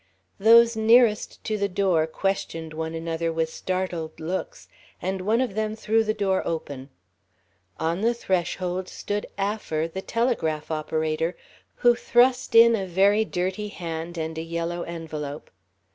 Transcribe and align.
Those 0.39 0.75
nearest 0.75 1.43
to 1.43 1.59
the 1.59 1.69
door 1.69 2.07
questioned 2.07 2.73
one 2.73 2.95
another 2.95 3.31
with 3.31 3.53
startled 3.53 4.19
looks, 4.19 4.67
and 4.99 5.21
one 5.21 5.39
of 5.41 5.53
them 5.53 5.75
threw 5.75 6.03
the 6.03 6.11
door 6.15 6.41
open. 6.43 6.89
On 7.79 8.01
the 8.01 8.15
threshold 8.15 8.89
stood 8.89 9.27
Affer, 9.37 9.87
the 9.87 10.01
telegraph 10.01 10.71
operator, 10.71 11.37
who 11.75 11.93
thrust 11.93 12.55
in 12.55 12.75
a 12.75 12.87
very 12.87 13.23
dirty 13.23 13.67
hand 13.67 14.17
and 14.17 14.39
a 14.39 14.41
yellow 14.41 14.81
envelope. 14.81 15.51